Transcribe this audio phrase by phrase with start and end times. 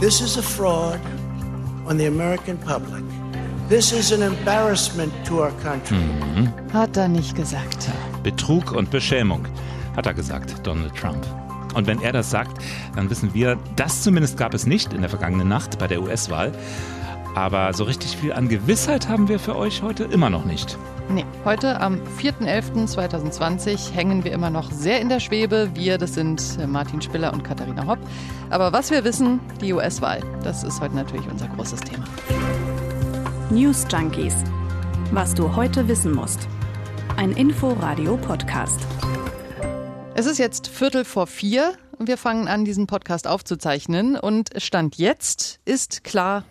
[0.00, 1.00] This is a fraud
[1.88, 3.02] on the American public.
[3.68, 5.96] This is an embarrassment to our country.
[5.96, 6.52] Mhm.
[6.72, 7.88] Hat er nicht gesagt.
[8.22, 9.48] Betrug und Beschämung,
[9.96, 11.26] hat er gesagt, Donald Trump.
[11.74, 12.62] Und wenn er das sagt,
[12.94, 16.52] dann wissen wir, das zumindest gab es nicht in der vergangenen Nacht bei der US-Wahl.
[17.34, 20.78] Aber so richtig viel an Gewissheit haben wir für euch heute immer noch nicht.
[21.10, 25.70] Nee, heute am 4.11.2020 hängen wir immer noch sehr in der Schwebe.
[25.72, 27.98] Wir, das sind äh, Martin Spiller und Katharina Hopp.
[28.50, 32.04] Aber was wir wissen, die US-Wahl, das ist heute natürlich unser großes Thema.
[33.48, 34.34] News Junkies.
[35.10, 36.46] Was du heute wissen musst.
[37.16, 38.80] Ein Info-Radio-Podcast.
[40.14, 44.18] Es ist jetzt Viertel vor vier und wir fangen an, diesen Podcast aufzuzeichnen.
[44.18, 46.44] Und Stand jetzt ist klar,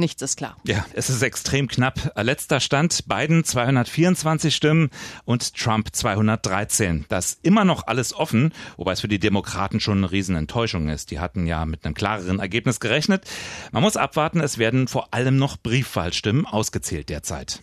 [0.00, 0.56] Nichts ist klar.
[0.64, 2.12] Ja, es ist extrem knapp.
[2.16, 4.88] Letzter Stand, Biden 224 Stimmen
[5.26, 7.04] und Trump 213.
[7.10, 11.10] Das ist immer noch alles offen, wobei es für die Demokraten schon eine Riesenenttäuschung ist.
[11.10, 13.26] Die hatten ja mit einem klareren Ergebnis gerechnet.
[13.72, 17.60] Man muss abwarten, es werden vor allem noch Briefwahlstimmen ausgezählt derzeit.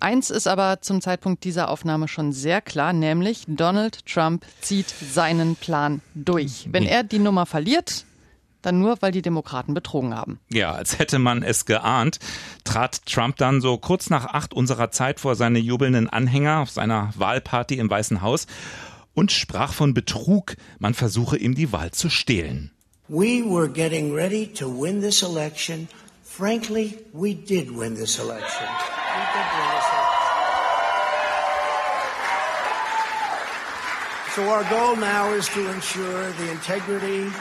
[0.00, 5.54] Eins ist aber zum Zeitpunkt dieser Aufnahme schon sehr klar, nämlich Donald Trump zieht seinen
[5.54, 6.66] Plan durch.
[6.72, 8.06] Wenn er die Nummer verliert,
[8.62, 10.40] dann nur, weil die Demokraten betrogen haben.
[10.50, 12.18] Ja, als hätte man es geahnt,
[12.64, 17.10] trat Trump dann so kurz nach acht unserer Zeit vor seine jubelnden Anhänger auf seiner
[17.16, 18.46] Wahlparty im Weißen Haus
[19.14, 22.70] und sprach von Betrug, man versuche ihm die Wahl zu stehlen.
[23.08, 25.88] We were getting ready to win this election.
[26.22, 28.66] Frankly, we did win this election.
[28.68, 30.20] We did win this election.
[34.36, 37.32] So our goal now is to ensure the integrity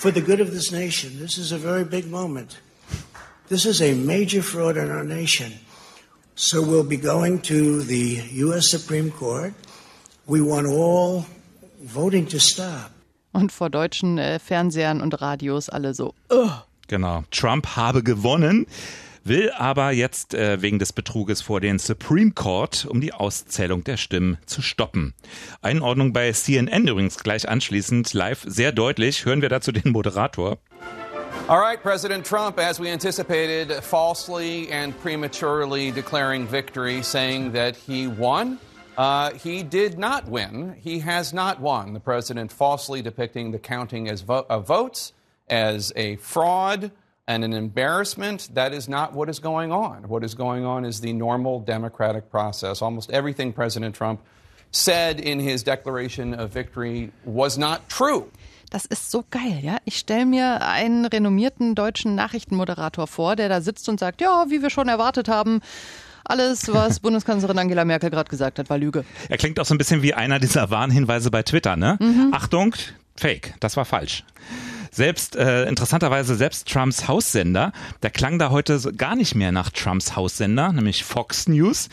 [0.00, 1.18] for the good of this nation.
[1.18, 2.58] This is a very big moment.
[3.48, 5.52] This is a major fraud in our nation.
[6.34, 8.70] So we'll be going to the U.S.
[8.70, 9.52] Supreme Court.
[10.26, 11.26] We want all
[11.82, 12.92] voting to stop.
[13.32, 16.14] Und vor deutschen äh, Fernsehern und Radios alle so.
[16.30, 16.50] Ugh.
[16.88, 17.22] Genau.
[17.30, 18.66] Trump habe gewonnen
[19.24, 23.96] will aber jetzt äh, wegen des Betruges vor den Supreme Court, um die Auszählung der
[23.96, 25.14] Stimmen zu stoppen.
[25.62, 29.24] Einordnung bei CNN übrigens gleich anschließend live sehr deutlich.
[29.24, 30.58] Hören wir dazu den Moderator.
[31.48, 38.06] All right, President Trump, as we anticipated, falsely and prematurely declaring victory, saying that he
[38.06, 38.58] won.
[38.96, 40.76] Uh, he did not win.
[40.80, 41.92] He has not won.
[41.94, 45.12] The president falsely depicting the counting as vo of votes
[45.48, 46.92] as a fraud
[47.30, 48.48] and an embarrassment.
[48.54, 50.08] That is not what is going on.
[50.08, 52.82] What is going on is the normal democratic process.
[52.82, 54.20] Almost everything President Trump
[54.72, 58.26] said in his declaration of victory was not true.
[58.70, 59.78] Das ist so geil, ja.
[59.84, 64.62] Ich stelle mir einen renommierten deutschen Nachrichtenmoderator vor, der da sitzt und sagt, ja, wie
[64.62, 65.60] wir schon erwartet haben,
[66.24, 69.04] alles, was Bundeskanzlerin Angela Merkel gerade gesagt hat, war Lüge.
[69.28, 71.96] Er klingt auch so ein bisschen wie einer dieser Warnhinweise bei Twitter, ne?
[72.00, 72.30] Mhm.
[72.32, 72.76] Achtung,
[73.16, 74.24] Fake, das war falsch.
[74.90, 79.70] Selbst äh, interessanterweise selbst Trumps Haussender, der klang da heute so gar nicht mehr nach
[79.70, 81.88] Trumps Haussender, nämlich Fox News.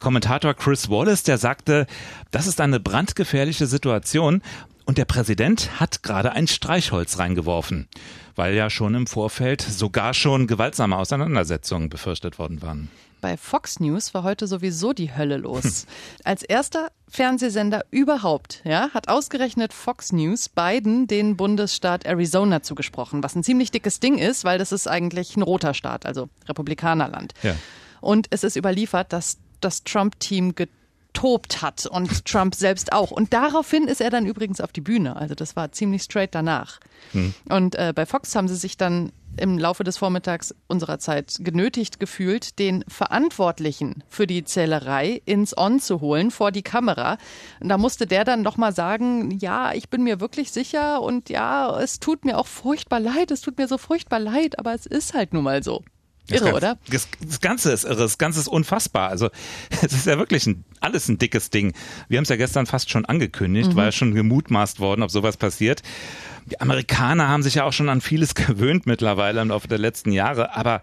[0.00, 1.86] Kommentator Chris Wallace, der sagte,
[2.30, 4.42] das ist eine brandgefährliche Situation
[4.84, 7.88] und der Präsident hat gerade ein Streichholz reingeworfen,
[8.34, 12.90] weil ja schon im Vorfeld sogar schon gewaltsame Auseinandersetzungen befürchtet worden waren
[13.22, 15.86] bei Fox News war heute sowieso die Hölle los.
[16.24, 23.34] Als erster Fernsehsender überhaupt, ja, hat ausgerechnet Fox News Biden den Bundesstaat Arizona zugesprochen, was
[23.34, 27.32] ein ziemlich dickes Ding ist, weil das ist eigentlich ein roter Staat, also Republikanerland.
[27.42, 27.54] Ja.
[28.02, 33.12] Und es ist überliefert, dass das Trump-Team getobt hat und Trump selbst auch.
[33.12, 35.14] Und daraufhin ist er dann übrigens auf die Bühne.
[35.14, 36.80] Also das war ziemlich straight danach.
[37.12, 37.32] Hm.
[37.48, 42.00] Und äh, bei Fox haben sie sich dann im Laufe des Vormittags unserer Zeit genötigt
[42.00, 47.18] gefühlt, den Verantwortlichen für die Zählerei ins On zu holen vor die Kamera.
[47.60, 51.78] Und da musste der dann nochmal sagen, ja, ich bin mir wirklich sicher und ja,
[51.80, 55.14] es tut mir auch furchtbar leid, es tut mir so furchtbar leid, aber es ist
[55.14, 55.82] halt nun mal so.
[56.30, 56.78] Irre, das, oder?
[56.88, 59.08] Das, das, Ganze ist irre, das Ganze ist unfassbar.
[59.08, 59.30] Also
[59.82, 61.72] es ist ja wirklich ein, alles ein dickes Ding.
[62.08, 63.76] Wir haben es ja gestern fast schon angekündigt, mhm.
[63.76, 65.82] war ja schon gemutmaßt worden, ob sowas passiert.
[66.46, 70.12] Die Amerikaner haben sich ja auch schon an vieles gewöhnt mittlerweile im Laufe der letzten
[70.12, 70.82] Jahre, aber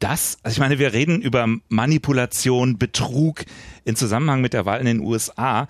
[0.00, 3.44] das, also ich meine, wir reden über Manipulation, Betrug
[3.84, 5.68] in Zusammenhang mit der Wahl in den USA.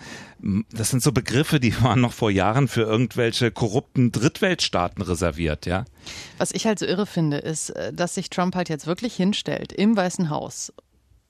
[0.73, 5.85] Das sind so Begriffe, die waren noch vor Jahren für irgendwelche korrupten Drittweltstaaten reserviert, ja.
[6.39, 9.73] Was ich halt so irre finde, ist, äh, dass sich Trump halt jetzt wirklich hinstellt
[9.73, 10.73] im Weißen Haus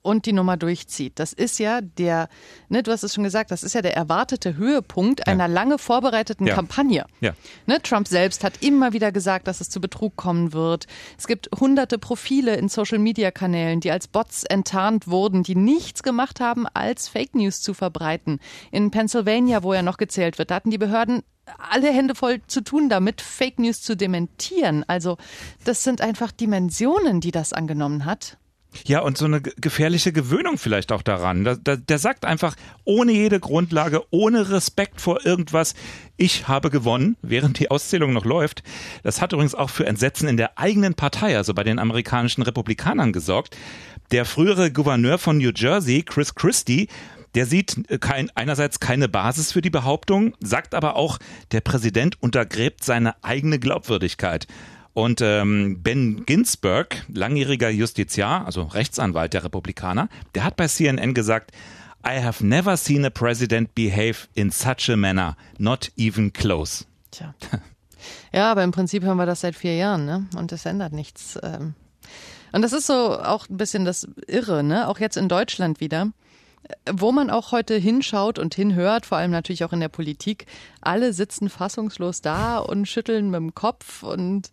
[0.01, 1.19] und die Nummer durchzieht.
[1.19, 2.27] Das ist ja der,
[2.69, 6.47] ne, du hast es schon gesagt, das ist ja der erwartete Höhepunkt einer lange vorbereiteten
[6.47, 6.55] Ja.
[6.55, 7.05] Kampagne.
[7.19, 7.33] Ja.
[7.65, 10.87] Ne, Trump selbst hat immer wieder gesagt, dass es zu Betrug kommen wird.
[11.17, 16.65] Es gibt hunderte Profile in Social-Media-Kanälen, die als Bots enttarnt wurden, die nichts gemacht haben,
[16.73, 18.39] als Fake News zu verbreiten.
[18.71, 21.23] In Pennsylvania, wo er noch gezählt wird, da hatten die Behörden
[21.57, 24.85] alle Hände voll zu tun damit, Fake News zu dementieren.
[24.87, 25.17] Also
[25.63, 28.37] das sind einfach Dimensionen, die das angenommen hat.
[28.85, 31.43] Ja, und so eine ge- gefährliche Gewöhnung vielleicht auch daran.
[31.43, 35.73] Da, da, der sagt einfach, ohne jede Grundlage, ohne Respekt vor irgendwas,
[36.15, 38.63] ich habe gewonnen, während die Auszählung noch läuft.
[39.03, 43.11] Das hat übrigens auch für Entsetzen in der eigenen Partei, also bei den amerikanischen Republikanern
[43.11, 43.57] gesorgt.
[44.11, 46.87] Der frühere Gouverneur von New Jersey, Chris Christie,
[47.35, 51.17] der sieht äh, kein, einerseits keine Basis für die Behauptung, sagt aber auch,
[51.51, 54.47] der Präsident untergräbt seine eigene Glaubwürdigkeit.
[54.93, 61.51] Und ähm, Ben Ginsberg, langjähriger Justiziar, also Rechtsanwalt der Republikaner, der hat bei CNN gesagt,
[62.05, 66.85] I have never seen a president behave in such a manner, not even close.
[67.11, 67.33] Tja.
[68.33, 70.25] Ja, aber im Prinzip hören wir das seit vier Jahren, ne?
[70.35, 71.37] Und es ändert nichts.
[71.43, 71.75] ähm.
[72.51, 74.87] Und das ist so auch ein bisschen das Irre, ne?
[74.87, 76.07] Auch jetzt in Deutschland wieder.
[76.91, 80.45] Wo man auch heute hinschaut und hinhört, vor allem natürlich auch in der Politik,
[80.81, 84.49] alle sitzen fassungslos da und schütteln mit dem Kopf und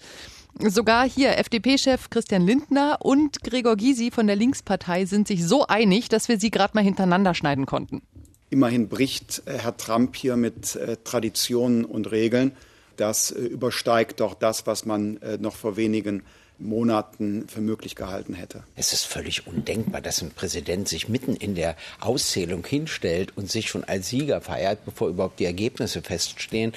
[0.59, 6.09] sogar hier FDP-Chef Christian Lindner und Gregor Gysi von der Linkspartei sind sich so einig,
[6.09, 8.03] dass wir sie gerade mal hintereinander schneiden konnten.
[8.51, 12.53] Immerhin bricht äh, Herr Trump hier mit äh, Traditionen und Regeln.
[12.97, 16.23] Das äh, übersteigt doch das, was man noch vor wenigen
[16.59, 18.65] Monaten für möglich gehalten hätte.
[18.75, 23.69] Es ist völlig undenkbar, dass ein Präsident sich mitten in der Auszählung hinstellt und sich
[23.69, 26.73] schon als Sieger feiert, bevor überhaupt die Ergebnisse feststehen.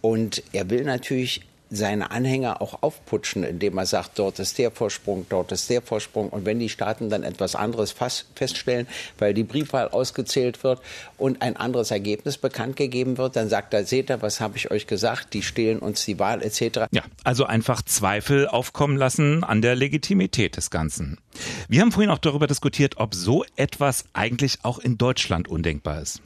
[0.00, 1.42] Und er will natürlich
[1.74, 6.28] seine Anhänger auch aufputschen, indem er sagt, dort ist der Vorsprung, dort ist der Vorsprung.
[6.28, 7.94] Und wenn die Staaten dann etwas anderes
[8.34, 8.86] feststellen,
[9.18, 10.80] weil die Briefwahl ausgezählt wird
[11.18, 14.70] und ein anderes Ergebnis bekannt gegeben wird, dann sagt er, seht ihr, was habe ich
[14.70, 16.86] euch gesagt, die stehlen uns die Wahl etc.
[16.90, 21.18] Ja, also einfach Zweifel aufkommen lassen an der Legitimität des Ganzen.
[21.68, 26.20] Wir haben vorhin auch darüber diskutiert, ob so etwas eigentlich auch in Deutschland undenkbar ist.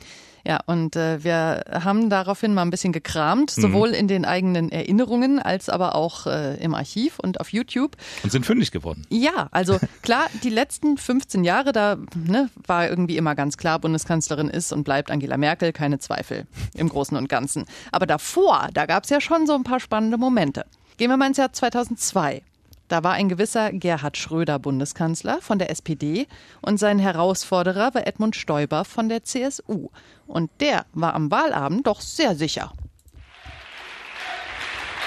[0.49, 5.39] Ja, und äh, wir haben daraufhin mal ein bisschen gekramt, sowohl in den eigenen Erinnerungen
[5.39, 7.99] als aber auch äh, im Archiv und auf YouTube.
[8.23, 9.07] Und sind fündig geworden.
[9.11, 14.49] Ja, also klar, die letzten 15 Jahre, da ne, war irgendwie immer ganz klar, Bundeskanzlerin
[14.49, 17.67] ist und bleibt Angela Merkel, keine Zweifel im Großen und Ganzen.
[17.93, 20.65] Aber davor, da gab es ja schon so ein paar spannende Momente.
[20.97, 22.41] Gehen wir mal ins Jahr 2002.
[22.89, 26.27] Da war ein gewisser Gerhard Schröder Bundeskanzler von der SPD
[26.63, 29.91] und sein Herausforderer war Edmund Stoiber von der CSU.
[30.27, 32.73] Und der war am Wahlabend doch sehr sicher.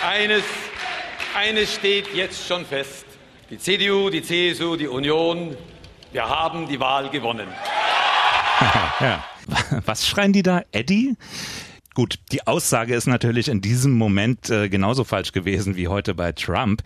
[0.07, 0.43] Eines,
[1.35, 3.05] eines steht jetzt schon fest.
[3.49, 5.57] Die CDU, die CSU, die Union,
[6.11, 7.47] wir haben die Wahl gewonnen.
[8.99, 9.25] Ja.
[9.85, 10.61] Was schreien die da?
[10.71, 11.15] Eddie?
[11.95, 16.31] Gut, die Aussage ist natürlich in diesem Moment äh, genauso falsch gewesen wie heute bei
[16.31, 16.83] Trump.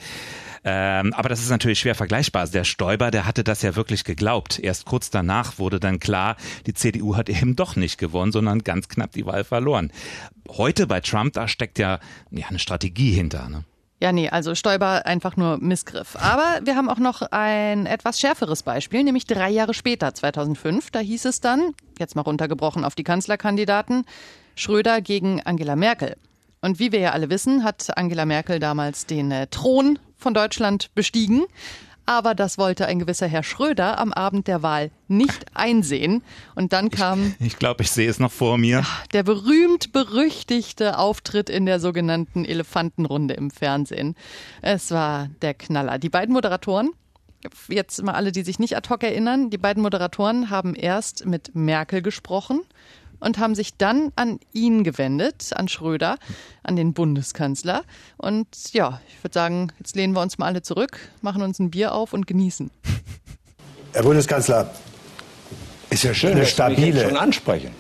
[0.68, 2.48] Ähm, aber das ist natürlich schwer vergleichbar.
[2.48, 4.58] Der Stoiber, der hatte das ja wirklich geglaubt.
[4.58, 8.90] Erst kurz danach wurde dann klar, die CDU hat eben doch nicht gewonnen, sondern ganz
[8.90, 9.92] knapp die Wahl verloren.
[10.50, 12.00] Heute bei Trump, da steckt ja,
[12.32, 13.48] ja eine Strategie hinter.
[13.48, 13.64] Ne?
[14.02, 16.16] Ja, nee, also Stoiber einfach nur Missgriff.
[16.16, 20.90] Aber wir haben auch noch ein etwas schärferes Beispiel, nämlich drei Jahre später, 2005.
[20.90, 24.06] Da hieß es dann, jetzt mal runtergebrochen auf die Kanzlerkandidaten,
[24.56, 26.18] Schröder gegen Angela Merkel.
[26.62, 30.90] Und wie wir ja alle wissen, hat Angela Merkel damals den äh, Thron von Deutschland
[30.96, 31.44] bestiegen.
[32.08, 36.24] Aber das wollte ein gewisser Herr Schröder am Abend der Wahl nicht einsehen.
[36.56, 38.84] Und dann kam Ich glaube, ich sehe es noch vor mir.
[39.14, 44.16] der berühmt-berüchtigte Auftritt in der sogenannten Elefantenrunde im Fernsehen.
[44.64, 46.00] Es war der Knaller.
[46.00, 46.90] Die beiden Moderatoren,
[47.68, 51.54] jetzt mal alle, die sich nicht ad hoc erinnern, die beiden Moderatoren haben erst mit
[51.54, 52.62] Merkel gesprochen
[53.20, 56.18] und haben sich dann an ihn gewendet, an Schröder,
[56.64, 57.84] an den Bundeskanzler.
[58.18, 61.72] Und ja, ich würde sagen, jetzt lehnen wir uns mal alle zurück, machen uns ein
[61.72, 62.72] Bier auf und genießen.
[63.94, 64.72] Herr Bundeskanzler,
[65.90, 67.72] Ist ja schön, Eine dass Sie mich stabile- jetzt schon ansprechen.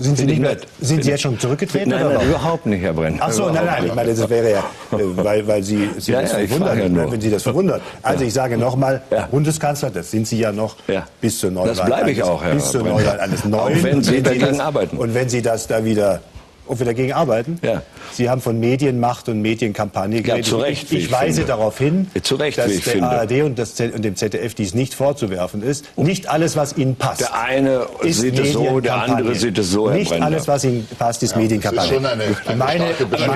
[0.00, 1.90] Sind Sie, nicht mehr, sind Sie jetzt schon zurückgetreten?
[1.90, 3.18] Nein, oder nein, überhaupt nicht, Herr Brenn.
[3.20, 4.58] Ach so, nein, Überhaupt nein, ich meine, das wäre ja,
[4.92, 7.12] äh, weil, weil Sie, Sie Ja, das ja, verwundert, ja nur.
[7.12, 7.82] wenn Sie das verwundert.
[8.02, 9.26] Also ich sage nochmal, Ja.
[9.30, 10.76] Bundeskanzler, das sind Sie ja noch
[11.20, 11.68] bis zur Neuwahl.
[11.74, 12.82] Das bleibe ich eines- auch, Herr Bis zur.
[12.82, 13.78] Neuwahl eines Neuen.
[13.78, 14.96] Auch wenn Sie dagegen arbeiten.
[14.96, 16.20] Und wenn Sie das da wieder,
[16.70, 17.58] ob wir dagegen arbeiten?
[17.62, 17.82] Ja.
[18.12, 20.46] Sie haben von Medienmacht und Medienkampagne geredet.
[20.46, 21.48] zu Recht, Ich, ich ich weise finde.
[21.48, 23.08] darauf hin, Zu Recht, dass der finde.
[23.08, 25.86] ARD und, das, und dem ZDF dies nicht vorzuwerfen ist.
[25.96, 27.20] Nicht alles, was ihnen passt.
[27.22, 29.14] Der eine ist sieht es so, der Medienkampagne.
[29.16, 30.26] andere sieht es so, Herr Nicht Brenner.
[30.26, 31.92] alles, was Ihnen passt, ist Medienkampagne.
[31.94, 32.84] schon eine- eine meine,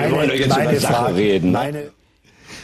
[0.09, 1.57] meine, meine Sache Frage, reden, ne?
[1.57, 1.83] meine,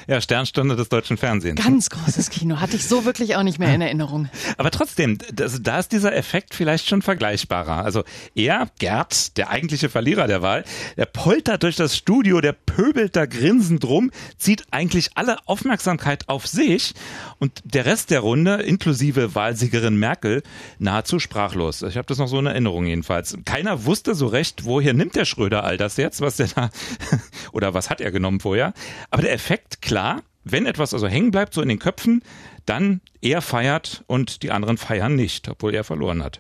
[0.08, 1.64] Ja, Sternstunde des deutschen Fernsehens.
[1.64, 2.60] Ganz großes Kino.
[2.60, 4.30] Hatte ich so wirklich auch nicht mehr in Erinnerung.
[4.58, 7.84] Aber trotzdem, das, da ist dieser Effekt vielleicht schon vergleichbarer.
[7.84, 8.04] Also
[8.36, 10.64] er, Gerd, der eigentliche Verlierer der Wahl,
[10.98, 16.48] der poltert durch das Studio, der pöbelt da grinsend rum, zieht eigentlich alle Aufmerksamkeit auf
[16.48, 16.94] sich
[17.40, 20.44] und der Rest der Runde, inklusive Wahlsiegerin Merkel,
[20.80, 21.82] nahezu sprachlos.
[21.84, 23.38] Ich habe das noch so in Erinnerung jedenfalls.
[23.46, 26.70] Keiner wusste so recht, woher nimmt der Schröder all das jetzt, was der da
[27.52, 28.74] oder was hat er genommen vorher.
[29.10, 32.24] Aber der Effekt, klar, wenn etwas also hängen bleibt, so in den Köpfen,
[32.66, 36.40] dann er feiert und die anderen feiern nicht, obwohl er verloren hat.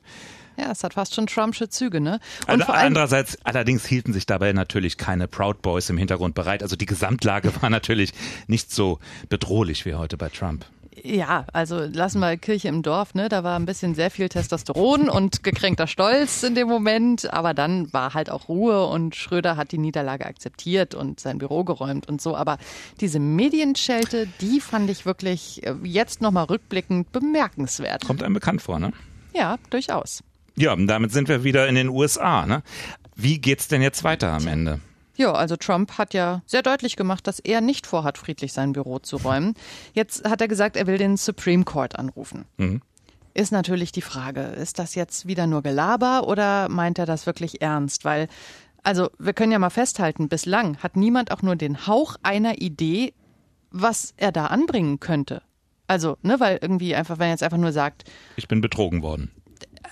[0.55, 2.21] Ja, es hat fast schon Trumpsche Züge, ne?
[2.47, 6.63] Und vor Andererseits, allerdings hielten sich dabei natürlich keine Proud Boys im Hintergrund bereit.
[6.63, 8.13] Also die Gesamtlage war natürlich
[8.47, 10.65] nicht so bedrohlich wie heute bei Trump.
[11.03, 13.27] Ja, also lassen wir Kirche im Dorf, ne?
[13.27, 17.91] Da war ein bisschen sehr viel Testosteron und gekränkter Stolz in dem Moment, aber dann
[17.91, 22.21] war halt auch Ruhe und Schröder hat die Niederlage akzeptiert und sein Büro geräumt und
[22.21, 22.35] so.
[22.35, 22.57] Aber
[22.99, 28.05] diese Medienschelte, die fand ich wirklich äh, jetzt nochmal rückblickend bemerkenswert.
[28.05, 28.91] Kommt einem bekannt vor, ne?
[29.33, 30.23] Ja, durchaus.
[30.55, 32.61] Ja, und damit sind wir wieder in den USA, ne?
[33.15, 34.79] Wie geht's denn jetzt weiter am Ende?
[35.21, 38.97] Ja, also Trump hat ja sehr deutlich gemacht, dass er nicht vorhat, friedlich sein Büro
[38.97, 39.53] zu räumen.
[39.93, 42.45] Jetzt hat er gesagt, er will den Supreme Court anrufen.
[42.57, 42.81] Mhm.
[43.35, 47.61] Ist natürlich die Frage, ist das jetzt wieder nur Gelaber oder meint er das wirklich
[47.61, 48.03] ernst?
[48.03, 48.29] Weil,
[48.81, 53.13] also wir können ja mal festhalten, bislang hat niemand auch nur den Hauch einer Idee,
[53.69, 55.43] was er da anbringen könnte.
[55.85, 58.05] Also, ne, weil irgendwie einfach, wenn er jetzt einfach nur sagt,
[58.37, 59.29] ich bin betrogen worden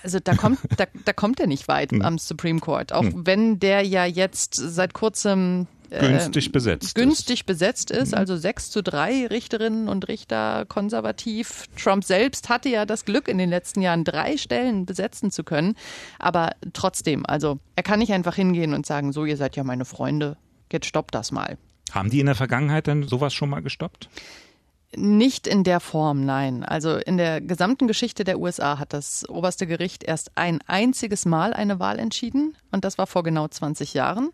[0.02, 2.02] also da kommt, da, da kommt er nicht weit hm.
[2.02, 2.92] am Supreme Court.
[2.92, 3.26] Auch hm.
[3.26, 7.46] wenn der ja jetzt seit kurzem äh, günstig besetzt günstig ist.
[7.46, 8.18] besetzt ist, hm.
[8.18, 11.64] also sechs zu drei Richterinnen und Richter konservativ.
[11.76, 15.74] Trump selbst hatte ja das Glück, in den letzten Jahren drei Stellen besetzen zu können.
[16.18, 19.84] Aber trotzdem, also er kann nicht einfach hingehen und sagen, so, ihr seid ja meine
[19.84, 20.36] Freunde,
[20.70, 21.58] jetzt stoppt das mal.
[21.90, 24.08] Haben die in der Vergangenheit denn sowas schon mal gestoppt?
[24.96, 26.64] Nicht in der Form, nein.
[26.64, 31.52] Also in der gesamten Geschichte der USA hat das oberste Gericht erst ein einziges Mal
[31.52, 34.30] eine Wahl entschieden und das war vor genau 20 Jahren.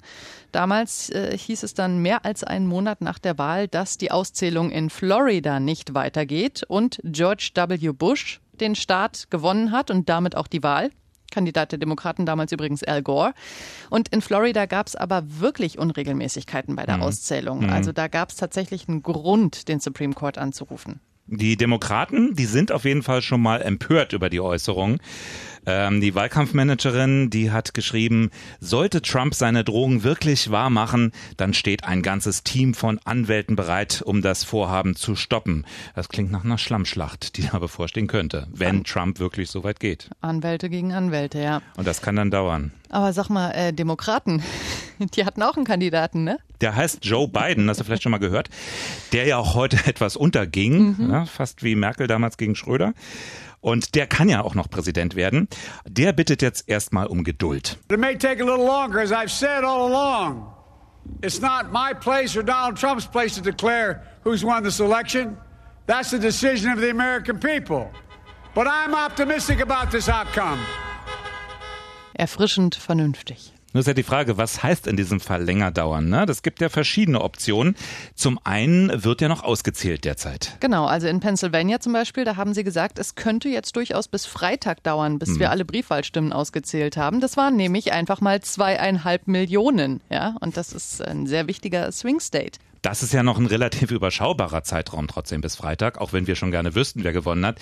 [0.52, 4.70] Damals äh, hieß es dann mehr als einen Monat nach der Wahl, dass die Auszählung
[4.70, 7.92] in Florida nicht weitergeht und George W.
[7.92, 10.90] Bush den Staat gewonnen hat und damit auch die Wahl.
[11.36, 13.34] Kandidat der Demokraten damals übrigens Al Gore.
[13.90, 17.02] Und in Florida gab es aber wirklich Unregelmäßigkeiten bei der mhm.
[17.02, 17.64] Auszählung.
[17.64, 17.70] Mhm.
[17.70, 21.00] Also da gab es tatsächlich einen Grund, den Supreme Court anzurufen.
[21.28, 25.00] Die Demokraten, die sind auf jeden Fall schon mal empört über die Äußerung.
[25.66, 28.30] Ähm, die Wahlkampfmanagerin, die hat geschrieben,
[28.60, 34.02] sollte Trump seine Drohung wirklich wahr machen, dann steht ein ganzes Team von Anwälten bereit,
[34.06, 35.66] um das Vorhaben zu stoppen.
[35.96, 40.10] Das klingt nach einer Schlammschlacht, die da bevorstehen könnte, wenn Trump wirklich so weit geht.
[40.20, 41.60] Anwälte gegen Anwälte, ja.
[41.76, 42.70] Und das kann dann dauern.
[42.88, 44.44] Aber sag mal, äh, Demokraten,
[45.14, 46.38] die hatten auch einen Kandidaten, ne?
[46.60, 48.48] Der heißt Joe Biden, hast du vielleicht schon mal gehört,
[49.12, 51.10] der ja auch heute etwas unterging, mhm.
[51.10, 52.94] ja, fast wie Merkel damals gegen Schröder.
[53.60, 55.48] Und der kann ja auch noch Präsident werden.
[55.88, 57.78] Der bittet jetzt erstmal um Geduld.
[57.90, 60.46] It may take a little longer, as I've said all along.
[61.22, 65.36] It's not my place or Donald Trump's place to declare who's won this election.
[65.86, 67.90] That's the decision of the American people.
[68.54, 70.58] But I'm optimistic about this outcome.
[72.14, 73.55] Erfrischend vernünftig.
[73.76, 76.08] Nur ist ja die Frage, was heißt in diesem Fall länger dauern?
[76.08, 76.24] Ne?
[76.24, 77.76] Das gibt ja verschiedene Optionen.
[78.14, 80.56] Zum einen wird ja noch ausgezählt derzeit.
[80.60, 84.24] Genau, also in Pennsylvania zum Beispiel, da haben sie gesagt, es könnte jetzt durchaus bis
[84.24, 85.40] Freitag dauern, bis hm.
[85.40, 87.20] wir alle Briefwahlstimmen ausgezählt haben.
[87.20, 90.00] Das waren nämlich einfach mal zweieinhalb Millionen.
[90.08, 92.58] Ja, und das ist ein sehr wichtiger Swing State.
[92.86, 96.52] Das ist ja noch ein relativ überschaubarer Zeitraum trotzdem bis Freitag, auch wenn wir schon
[96.52, 97.58] gerne wüssten, wer gewonnen hat.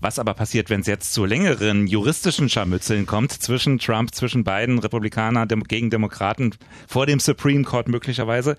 [0.00, 4.78] Was aber passiert, wenn es jetzt zu längeren juristischen Scharmützeln kommt zwischen Trump, zwischen beiden
[4.78, 6.54] Republikaner gegen Demokraten
[6.86, 8.56] vor dem Supreme Court möglicherweise?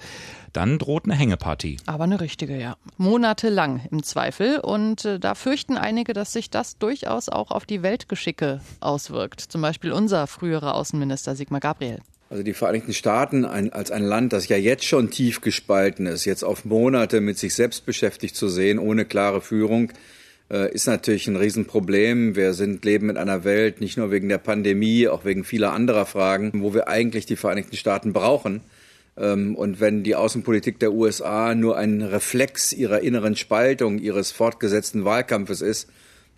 [0.52, 1.78] Dann droht eine Hängepartie.
[1.86, 2.76] Aber eine richtige, ja.
[2.98, 4.60] Monatelang im Zweifel.
[4.60, 9.40] Und äh, da fürchten einige, dass sich das durchaus auch auf die Weltgeschicke auswirkt.
[9.40, 12.02] Zum Beispiel unser früherer Außenminister Sigmar Gabriel.
[12.30, 16.26] Also die Vereinigten Staaten ein, als ein Land, das ja jetzt schon tief gespalten ist,
[16.26, 19.92] jetzt auf Monate mit sich selbst beschäftigt zu sehen, ohne klare Führung,
[20.52, 22.36] äh, ist natürlich ein Riesenproblem.
[22.36, 26.06] Wir sind, leben in einer Welt, nicht nur wegen der Pandemie, auch wegen vieler anderer
[26.06, 28.62] Fragen, wo wir eigentlich die Vereinigten Staaten brauchen.
[29.18, 35.04] Ähm, und wenn die Außenpolitik der USA nur ein Reflex ihrer inneren Spaltung, ihres fortgesetzten
[35.04, 35.90] Wahlkampfes ist,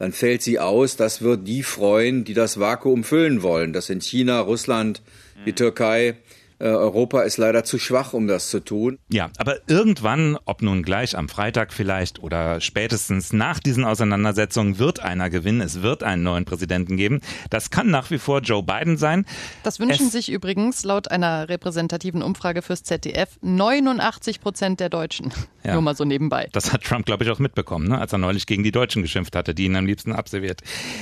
[0.02, 0.96] dann fällt sie aus.
[0.96, 3.72] Das wird die freuen, die das Vakuum füllen wollen.
[3.72, 5.04] Das sind China, Russland,
[5.46, 6.16] die Türkei.
[6.62, 9.00] Äh, Europa ist leider zu schwach, um das zu tun.
[9.12, 15.00] Ja, aber irgendwann, ob nun gleich am Freitag vielleicht oder spätestens nach diesen Auseinandersetzungen, wird
[15.00, 15.62] einer gewinnen.
[15.62, 17.22] Es wird einen neuen Präsidenten geben.
[17.50, 19.26] Das kann nach wie vor Joe Biden sein.
[19.64, 25.34] Das wünschen Es- sich übrigens laut einer repräsentativen Umfrage fürs ZDF 89 Prozent der Deutschen.
[25.64, 25.74] Ja.
[25.74, 26.50] Nur mal so nebenbei.
[26.54, 28.00] Das hat Trump, glaube ich, auch mitbekommen, ne?
[28.00, 30.62] als er neulich gegen die Deutschen geschimpft hatte, die ihn am liebsten abserviert.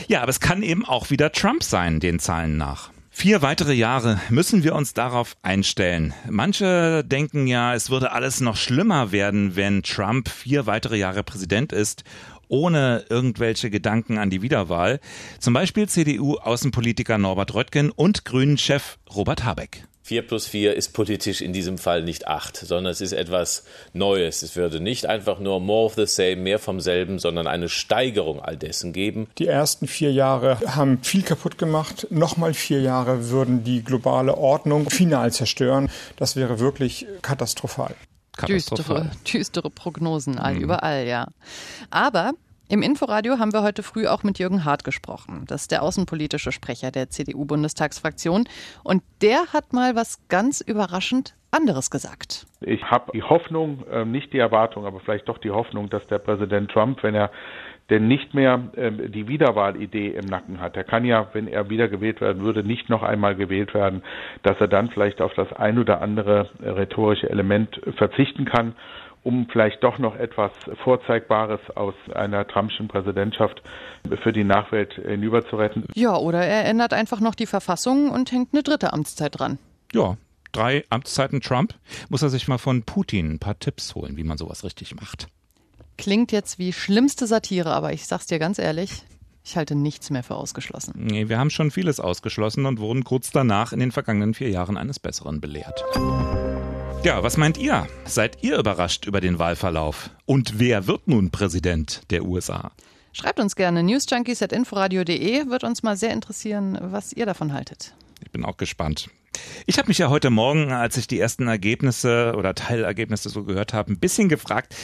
[0.09, 2.89] Ja, aber es kann eben auch wieder Trump sein, den Zahlen nach.
[3.11, 6.13] Vier weitere Jahre müssen wir uns darauf einstellen.
[6.29, 11.73] Manche denken ja, es würde alles noch schlimmer werden, wenn Trump vier weitere Jahre Präsident
[11.73, 12.03] ist,
[12.47, 14.99] ohne irgendwelche Gedanken an die Wiederwahl.
[15.39, 19.88] Zum Beispiel CDU-Außenpolitiker Norbert Röttgen und Grünen-Chef Robert Habeck.
[20.09, 23.63] 4 plus 4 ist politisch in diesem Fall nicht 8, sondern es ist etwas
[23.93, 24.41] Neues.
[24.41, 28.41] Es würde nicht einfach nur more of the same, mehr vom selben, sondern eine Steigerung
[28.41, 29.27] all dessen geben.
[29.37, 32.07] Die ersten vier Jahre haben viel kaputt gemacht.
[32.09, 35.91] Nochmal vier Jahre würden die globale Ordnung final zerstören.
[36.15, 37.93] Das wäre wirklich katastrophal.
[38.47, 41.27] Düstere, düstere Prognosen all überall, ja.
[41.91, 42.31] Aber
[42.69, 45.45] im Inforadio haben wir heute früh auch mit Jürgen Hart gesprochen.
[45.47, 48.47] Das ist der außenpolitische Sprecher der CDU-Bundestagsfraktion.
[48.83, 52.45] Und der hat mal was ganz überraschend anderes gesagt.
[52.61, 56.19] Ich habe die Hoffnung, äh, nicht die Erwartung, aber vielleicht doch die Hoffnung, dass der
[56.19, 57.31] Präsident Trump, wenn er
[57.89, 60.77] denn nicht mehr ähm, die Wiederwahlidee im Nacken hat.
[60.77, 64.03] Er kann ja, wenn er wiedergewählt werden würde, nicht noch einmal gewählt werden,
[64.43, 68.75] dass er dann vielleicht auf das ein oder andere äh, rhetorische Element verzichten kann,
[69.23, 70.51] um vielleicht doch noch etwas
[70.83, 73.61] Vorzeigbares aus einer Trumpschen Präsidentschaft
[74.23, 75.85] für die Nachwelt hinüber zu retten.
[75.93, 79.57] Ja, oder er ändert einfach noch die Verfassung und hängt eine dritte Amtszeit dran.
[79.93, 80.17] Ja,
[80.51, 81.73] drei Amtszeiten Trump.
[82.09, 85.27] Muss er sich mal von Putin ein paar Tipps holen, wie man sowas richtig macht.
[85.97, 89.03] Klingt jetzt wie schlimmste Satire, aber ich sag's dir ganz ehrlich,
[89.43, 90.93] ich halte nichts mehr für ausgeschlossen.
[90.95, 94.77] Nee, wir haben schon vieles ausgeschlossen und wurden kurz danach in den vergangenen vier Jahren
[94.77, 95.83] eines Besseren belehrt.
[97.01, 97.87] Ja, was meint ihr?
[98.03, 100.09] Seid ihr überrascht über den Wahlverlauf?
[100.25, 102.71] Und wer wird nun Präsident der USA?
[103.13, 107.95] Schreibt uns gerne newsjunkies.inforadio.de, wird uns mal sehr interessieren, was ihr davon haltet.
[108.21, 109.09] Ich bin auch gespannt.
[109.65, 113.73] Ich habe mich ja heute Morgen, als ich die ersten Ergebnisse oder Teilergebnisse so gehört
[113.73, 114.75] habe, ein bisschen gefragt,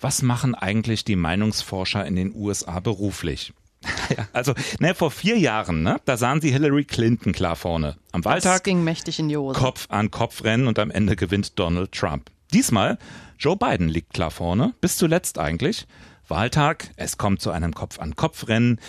[0.00, 3.52] was machen eigentlich die Meinungsforscher in den USA beruflich?
[4.16, 7.96] Ja, also, ne, vor vier Jahren, ne, da sahen sie Hillary Clinton klar vorne.
[8.12, 9.58] Am Das Wahltag ging mächtig in die Hose.
[9.58, 12.30] Kopf an Kopf rennen und am Ende gewinnt Donald Trump.
[12.52, 12.98] Diesmal
[13.38, 15.86] Joe Biden liegt klar vorne, bis zuletzt eigentlich.
[16.28, 18.80] Wahltag, es kommt zu einem Kopf an Kopf Rennen.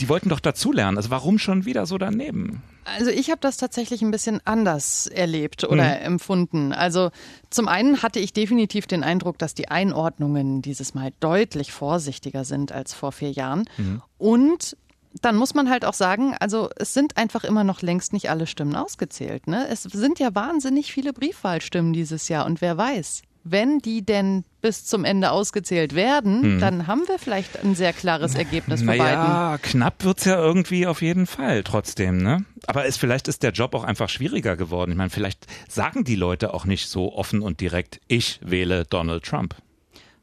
[0.00, 0.96] Die wollten doch dazulernen.
[0.96, 2.62] Also warum schon wieder so daneben?
[2.84, 6.04] Also ich habe das tatsächlich ein bisschen anders erlebt oder Mhm.
[6.04, 6.72] empfunden.
[6.72, 7.10] Also
[7.48, 12.72] zum einen hatte ich definitiv den Eindruck, dass die Einordnungen dieses Mal deutlich vorsichtiger sind
[12.72, 13.64] als vor vier Jahren.
[13.78, 14.02] Mhm.
[14.18, 14.76] Und
[15.22, 18.46] dann muss man halt auch sagen, also es sind einfach immer noch längst nicht alle
[18.48, 19.46] Stimmen ausgezählt.
[19.46, 19.66] Ne?
[19.70, 22.46] Es sind ja wahnsinnig viele Briefwahlstimmen dieses Jahr.
[22.46, 26.60] Und wer weiß, wenn die denn bis zum Ende ausgezählt werden, Hm.
[26.60, 28.96] dann haben wir vielleicht ein sehr klares Ergebnis Biden.
[28.96, 32.44] Naja, knapp wird's ja irgendwie auf jeden Fall trotzdem, ne?
[32.66, 34.92] Aber es, vielleicht ist der Job auch einfach schwieriger geworden.
[34.92, 39.24] Ich meine, vielleicht sagen die Leute auch nicht so offen und direkt, ich wähle Donald
[39.24, 39.54] Trump.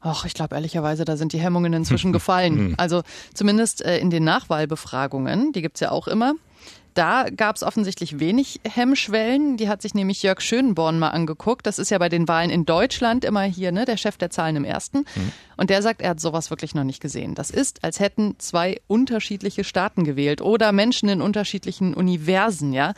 [0.00, 2.74] Ach, ich glaube ehrlicherweise, da sind die Hemmungen inzwischen gefallen.
[2.76, 3.02] Also
[3.34, 6.34] zumindest äh, in den Nachwahlbefragungen, die gibt's ja auch immer.
[6.94, 9.56] Da gab es offensichtlich wenig Hemmschwellen.
[9.56, 11.66] Die hat sich nämlich Jörg Schönborn mal angeguckt.
[11.66, 14.56] Das ist ja bei den Wahlen in Deutschland immer hier, ne, der Chef der Zahlen
[14.56, 15.04] im ersten.
[15.56, 17.34] Und der sagt, er hat sowas wirklich noch nicht gesehen.
[17.34, 22.92] Das ist, als hätten zwei unterschiedliche Staaten gewählt oder Menschen in unterschiedlichen Universen, ja.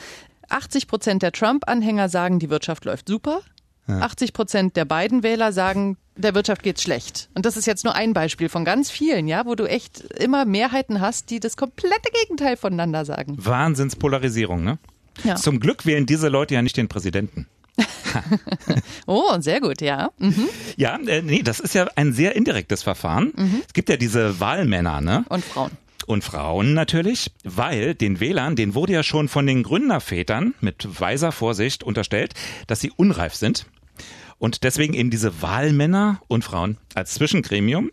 [0.49, 3.41] 80 Prozent der Trump-Anhänger sagen, die Wirtschaft läuft super.
[3.87, 7.29] 80 Prozent der beiden Wähler sagen, der Wirtschaft geht's schlecht.
[7.35, 10.45] Und das ist jetzt nur ein Beispiel von ganz vielen, ja, wo du echt immer
[10.45, 13.37] Mehrheiten hast, die das komplette Gegenteil voneinander sagen.
[13.39, 14.79] Wahnsinnspolarisierung, ne?
[15.23, 15.37] Ja.
[15.37, 17.47] Zum Glück wählen diese Leute ja nicht den Präsidenten.
[19.07, 20.11] Oh, sehr gut, ja.
[20.19, 20.49] Mhm.
[20.77, 23.33] Ja, äh, nee, das ist ja ein sehr indirektes Verfahren.
[23.67, 25.25] Es gibt ja diese Wahlmänner, ne?
[25.29, 25.73] Und Frauen.
[26.07, 31.33] Und Frauen natürlich, weil den Wählern, denen wurde ja schon von den Gründervätern mit weiser
[31.33, 32.35] Vorsicht unterstellt,
[32.67, 33.67] dass sie unreif sind.
[34.39, 37.91] Und deswegen eben diese Wahlmänner und Frauen als Zwischengremium.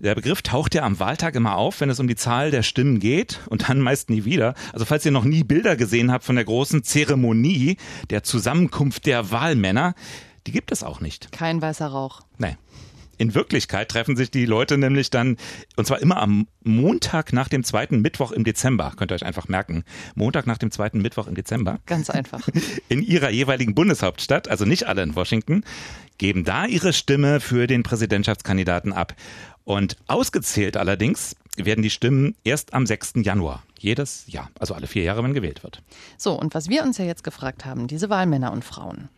[0.00, 2.98] Der Begriff taucht ja am Wahltag immer auf, wenn es um die Zahl der Stimmen
[2.98, 4.54] geht und dann meist nie wieder.
[4.72, 7.76] Also falls ihr noch nie Bilder gesehen habt von der großen Zeremonie
[8.10, 9.94] der Zusammenkunft der Wahlmänner,
[10.46, 11.30] die gibt es auch nicht.
[11.32, 12.22] Kein weißer Rauch.
[12.38, 12.56] Nee.
[13.22, 15.36] In Wirklichkeit treffen sich die Leute nämlich dann,
[15.76, 19.46] und zwar immer am Montag nach dem zweiten Mittwoch im Dezember, könnt ihr euch einfach
[19.46, 19.84] merken.
[20.16, 21.78] Montag nach dem zweiten Mittwoch im Dezember.
[21.86, 22.48] Ganz einfach.
[22.88, 25.62] In ihrer jeweiligen Bundeshauptstadt, also nicht alle in Washington,
[26.18, 29.14] geben da ihre Stimme für den Präsidentschaftskandidaten ab.
[29.62, 33.12] Und ausgezählt allerdings werden die Stimmen erst am 6.
[33.22, 33.62] Januar.
[33.78, 35.80] Jedes Jahr, also alle vier Jahre, wenn gewählt wird.
[36.18, 39.10] So, und was wir uns ja jetzt gefragt haben, diese Wahlmänner und Frauen.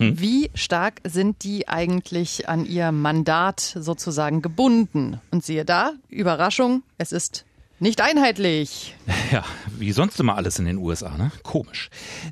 [0.00, 0.18] Hm?
[0.18, 5.20] Wie stark sind die eigentlich an ihr Mandat sozusagen gebunden?
[5.30, 7.44] Und siehe da, Überraschung, es ist
[7.80, 8.94] nicht einheitlich.
[9.32, 9.44] Ja,
[9.78, 11.30] wie sonst immer alles in den USA, ne?
[11.44, 11.88] Komisch.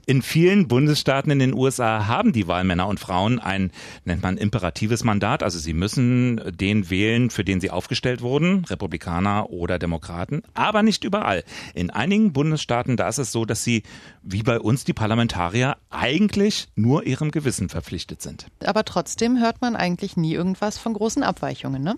[0.06, 3.70] In vielen Bundesstaaten in den USA haben die Wahlmänner und Frauen ein,
[4.04, 5.44] nennt man, imperatives Mandat.
[5.44, 11.04] Also sie müssen den wählen, für den sie aufgestellt wurden, Republikaner oder Demokraten, aber nicht
[11.04, 11.44] überall.
[11.72, 13.84] In einigen Bundesstaaten, da ist es so, dass sie,
[14.22, 18.46] wie bei uns die Parlamentarier, eigentlich nur ihrem Gewissen verpflichtet sind.
[18.64, 21.94] Aber trotzdem hört man eigentlich nie irgendwas von großen Abweichungen, ne?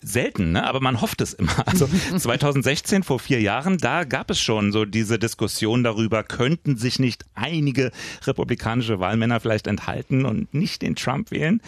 [0.00, 0.66] Selten, ne?
[0.66, 1.52] aber man hofft es immer.
[1.66, 6.98] Also 2016, vor vier Jahren, da gab es schon so diese Diskussion darüber, könnten sich
[6.98, 7.90] nicht einige
[8.24, 11.60] republikanische Wahlmänner vielleicht enthalten und nicht den Trump wählen.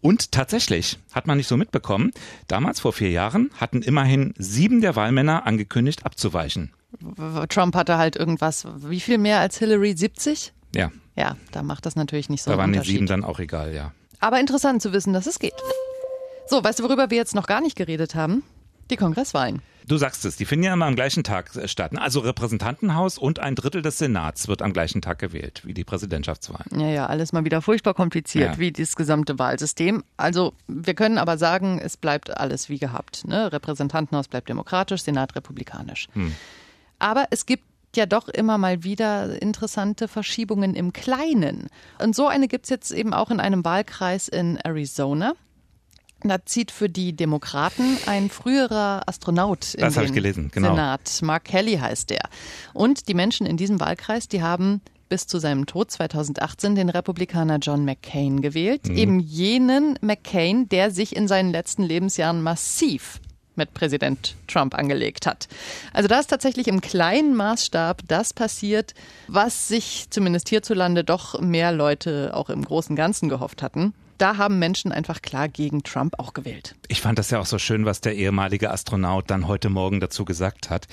[0.00, 2.12] Und tatsächlich hat man nicht so mitbekommen,
[2.46, 6.72] damals vor vier Jahren hatten immerhin sieben der Wahlmänner angekündigt abzuweichen.
[7.48, 9.96] Trump hatte halt irgendwas, wie viel mehr als Hillary?
[9.96, 10.52] 70?
[10.74, 10.92] Ja.
[11.16, 13.92] Ja, da macht das natürlich nicht so Da waren die sieben dann auch egal, ja.
[14.20, 15.54] Aber interessant zu wissen, dass es geht.
[16.48, 18.44] So, weißt du, worüber wir jetzt noch gar nicht geredet haben?
[18.90, 19.62] Die Kongresswahlen.
[19.88, 21.92] Du sagst es, die finden ja immer am gleichen Tag äh, statt.
[21.92, 22.00] Ne?
[22.00, 26.80] Also Repräsentantenhaus und ein Drittel des Senats wird am gleichen Tag gewählt, wie die Präsidentschaftswahlen.
[26.80, 28.58] Ja, ja, alles mal wieder furchtbar kompliziert, ja.
[28.58, 30.04] wie das gesamte Wahlsystem.
[30.16, 33.26] Also wir können aber sagen, es bleibt alles wie gehabt.
[33.26, 33.52] Ne?
[33.52, 36.08] Repräsentantenhaus bleibt demokratisch, Senat republikanisch.
[36.12, 36.32] Hm.
[36.98, 41.68] Aber es gibt ja doch immer mal wieder interessante Verschiebungen im Kleinen.
[42.00, 45.34] Und so eine gibt es jetzt eben auch in einem Wahlkreis in Arizona.
[46.28, 50.70] Da zieht für die Demokraten ein früherer Astronaut in das den gelesen, genau.
[50.70, 51.20] Senat.
[51.22, 52.28] Mark Kelly heißt der.
[52.72, 57.58] Und die Menschen in diesem Wahlkreis, die haben bis zu seinem Tod 2018 den Republikaner
[57.58, 58.88] John McCain gewählt.
[58.88, 58.96] Mhm.
[58.96, 63.20] Eben jenen McCain, der sich in seinen letzten Lebensjahren massiv
[63.54, 65.48] mit Präsident Trump angelegt hat.
[65.92, 68.94] Also da ist tatsächlich im kleinen Maßstab das passiert,
[69.28, 74.58] was sich zumindest hierzulande doch mehr Leute auch im großen Ganzen gehofft hatten da haben
[74.58, 76.74] Menschen einfach klar gegen Trump auch gewählt.
[76.88, 80.24] Ich fand das ja auch so schön, was der ehemalige Astronaut dann heute Morgen dazu
[80.24, 80.86] gesagt hat.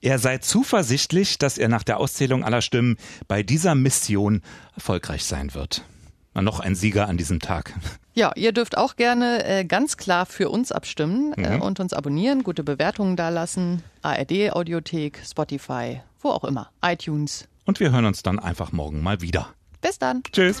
[0.00, 2.96] Er sei zuversichtlich, dass er nach der Auszählung aller Stimmen
[3.28, 4.42] bei dieser Mission
[4.74, 5.84] erfolgreich sein wird.
[6.34, 7.74] Noch ein Sieger an diesem Tag.
[8.16, 11.62] Ja, ihr dürft auch gerne äh, ganz klar für uns abstimmen äh, mhm.
[11.62, 13.82] und uns abonnieren, gute Bewertungen dalassen.
[14.02, 17.48] ARD, Audiothek, Spotify, wo auch immer, iTunes.
[17.64, 19.48] Und wir hören uns dann einfach morgen mal wieder.
[19.80, 20.22] Bis dann.
[20.32, 20.60] Tschüss.